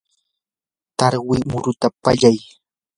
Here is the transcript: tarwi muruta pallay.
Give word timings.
tarwi 0.97 1.37
muruta 1.49 1.87
pallay. 2.01 2.37